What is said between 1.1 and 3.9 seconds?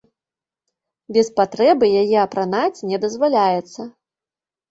Без патрэбы яе апранаць не дазваляецца.